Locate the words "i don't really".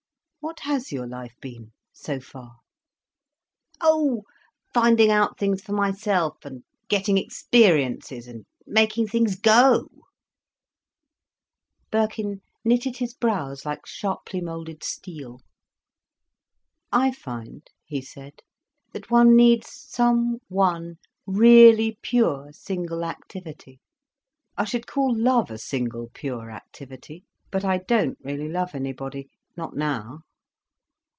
27.63-28.49